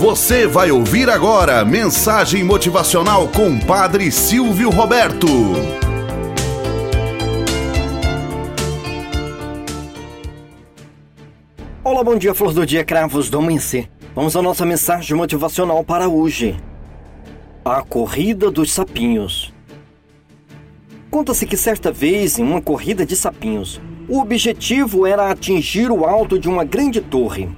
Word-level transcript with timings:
Você 0.00 0.46
vai 0.46 0.70
ouvir 0.70 1.10
agora 1.10 1.62
mensagem 1.62 2.42
motivacional 2.42 3.28
com 3.28 3.60
Padre 3.60 4.10
Silvio 4.10 4.70
Roberto. 4.70 5.26
Olá, 11.84 12.02
bom 12.02 12.16
dia, 12.16 12.32
flor 12.32 12.54
do 12.54 12.64
dia, 12.64 12.82
cravos 12.82 13.28
do 13.28 13.36
amanhecer. 13.36 13.90
Vamos 14.14 14.34
à 14.34 14.40
nossa 14.40 14.64
mensagem 14.64 15.14
motivacional 15.14 15.84
para 15.84 16.08
hoje. 16.08 16.58
A 17.62 17.82
corrida 17.82 18.50
dos 18.50 18.72
sapinhos. 18.72 19.52
Conta-se 21.10 21.44
que 21.44 21.58
certa 21.58 21.92
vez, 21.92 22.38
em 22.38 22.42
uma 22.42 22.62
corrida 22.62 23.04
de 23.04 23.14
sapinhos, 23.14 23.78
o 24.08 24.18
objetivo 24.18 25.06
era 25.06 25.30
atingir 25.30 25.90
o 25.90 26.06
alto 26.06 26.38
de 26.38 26.48
uma 26.48 26.64
grande 26.64 27.02
torre. 27.02 27.50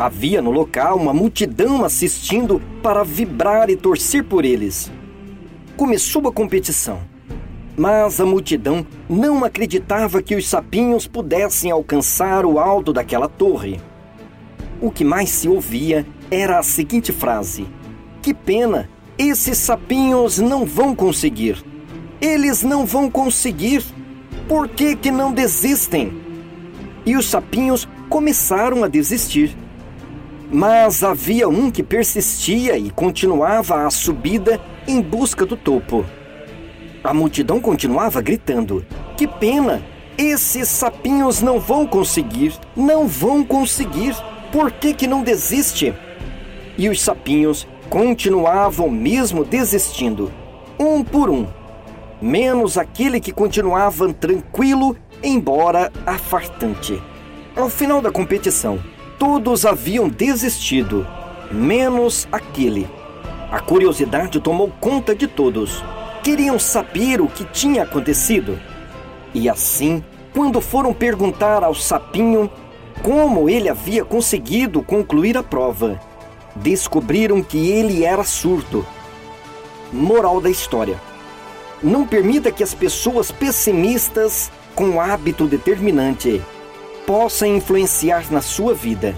Havia 0.00 0.40
no 0.40 0.50
local 0.50 0.96
uma 0.96 1.12
multidão 1.12 1.84
assistindo 1.84 2.58
para 2.82 3.04
vibrar 3.04 3.68
e 3.68 3.76
torcer 3.76 4.24
por 4.24 4.46
eles. 4.46 4.90
Começou 5.76 6.26
a 6.26 6.32
competição, 6.32 7.00
mas 7.76 8.18
a 8.18 8.24
multidão 8.24 8.86
não 9.10 9.44
acreditava 9.44 10.22
que 10.22 10.34
os 10.34 10.48
sapinhos 10.48 11.06
pudessem 11.06 11.70
alcançar 11.70 12.46
o 12.46 12.58
alto 12.58 12.94
daquela 12.94 13.28
torre. 13.28 13.78
O 14.80 14.90
que 14.90 15.04
mais 15.04 15.28
se 15.28 15.50
ouvia 15.50 16.06
era 16.30 16.58
a 16.58 16.62
seguinte 16.62 17.12
frase: 17.12 17.66
Que 18.22 18.32
pena, 18.32 18.88
esses 19.18 19.58
sapinhos 19.58 20.38
não 20.38 20.64
vão 20.64 20.96
conseguir. 20.96 21.62
Eles 22.22 22.62
não 22.62 22.86
vão 22.86 23.10
conseguir. 23.10 23.84
Por 24.48 24.66
que, 24.66 24.96
que 24.96 25.10
não 25.10 25.30
desistem? 25.30 26.10
E 27.04 27.18
os 27.18 27.28
sapinhos 27.28 27.86
começaram 28.08 28.82
a 28.82 28.88
desistir. 28.88 29.54
Mas 30.52 31.04
havia 31.04 31.48
um 31.48 31.70
que 31.70 31.82
persistia 31.82 32.76
e 32.76 32.90
continuava 32.90 33.86
a 33.86 33.90
subida 33.90 34.60
em 34.86 35.00
busca 35.00 35.46
do 35.46 35.56
topo. 35.56 36.04
A 37.04 37.14
multidão 37.14 37.60
continuava 37.60 38.20
gritando: 38.20 38.84
Que 39.16 39.28
pena! 39.28 39.82
Esses 40.18 40.68
sapinhos 40.68 41.40
não 41.40 41.60
vão 41.60 41.86
conseguir! 41.86 42.52
Não 42.76 43.06
vão 43.06 43.44
conseguir! 43.44 44.16
Por 44.50 44.72
que, 44.72 44.92
que 44.92 45.06
não 45.06 45.22
desiste? 45.22 45.94
E 46.76 46.88
os 46.88 47.00
sapinhos 47.00 47.66
continuavam 47.88 48.90
mesmo 48.90 49.44
desistindo, 49.44 50.32
um 50.78 51.04
por 51.04 51.30
um, 51.30 51.46
menos 52.20 52.76
aquele 52.76 53.20
que 53.20 53.32
continuava 53.32 54.12
tranquilo, 54.12 54.96
embora 55.22 55.92
afartante. 56.04 57.00
Ao 57.56 57.68
final 57.68 58.00
da 58.00 58.10
competição, 58.10 58.80
Todos 59.20 59.66
haviam 59.66 60.08
desistido, 60.08 61.06
menos 61.52 62.26
aquele. 62.32 62.88
A 63.52 63.60
curiosidade 63.60 64.40
tomou 64.40 64.72
conta 64.80 65.14
de 65.14 65.26
todos. 65.26 65.84
Queriam 66.24 66.58
saber 66.58 67.20
o 67.20 67.26
que 67.26 67.44
tinha 67.44 67.82
acontecido. 67.82 68.58
E 69.34 69.46
assim, 69.46 70.02
quando 70.32 70.58
foram 70.62 70.94
perguntar 70.94 71.62
ao 71.62 71.74
sapinho 71.74 72.50
como 73.02 73.46
ele 73.46 73.68
havia 73.68 74.06
conseguido 74.06 74.80
concluir 74.82 75.36
a 75.36 75.42
prova, 75.42 76.00
descobriram 76.56 77.42
que 77.42 77.70
ele 77.70 78.06
era 78.06 78.24
surdo. 78.24 78.86
Moral 79.92 80.40
da 80.40 80.48
história: 80.48 80.98
Não 81.82 82.06
permita 82.06 82.50
que 82.50 82.62
as 82.62 82.72
pessoas 82.72 83.30
pessimistas, 83.30 84.50
com 84.74 84.98
hábito 84.98 85.46
determinante, 85.46 86.40
possa 87.06 87.46
influenciar 87.46 88.30
na 88.30 88.40
sua 88.40 88.74
vida. 88.74 89.14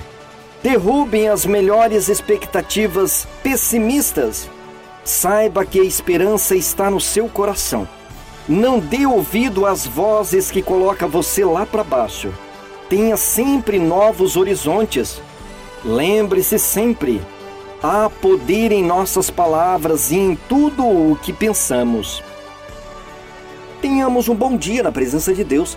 Derrubem 0.62 1.28
as 1.28 1.44
melhores 1.44 2.08
expectativas 2.08 3.26
pessimistas. 3.42 4.48
Saiba 5.04 5.64
que 5.64 5.80
a 5.80 5.84
esperança 5.84 6.54
está 6.54 6.90
no 6.90 7.00
seu 7.00 7.28
coração. 7.28 7.88
Não 8.48 8.78
dê 8.78 9.06
ouvido 9.06 9.66
às 9.66 9.86
vozes 9.86 10.50
que 10.50 10.62
colocam 10.62 11.08
você 11.08 11.44
lá 11.44 11.66
para 11.66 11.82
baixo. 11.82 12.32
Tenha 12.88 13.16
sempre 13.16 13.78
novos 13.78 14.36
horizontes. 14.36 15.20
Lembre-se 15.84 16.58
sempre: 16.58 17.20
há 17.82 18.08
poder 18.08 18.70
em 18.70 18.84
nossas 18.84 19.30
palavras 19.30 20.10
e 20.12 20.16
em 20.16 20.36
tudo 20.48 20.84
o 20.84 21.18
que 21.20 21.32
pensamos. 21.32 22.22
Tenhamos 23.80 24.28
um 24.28 24.34
bom 24.34 24.56
dia 24.56 24.84
na 24.84 24.92
presença 24.92 25.34
de 25.34 25.42
Deus 25.42 25.76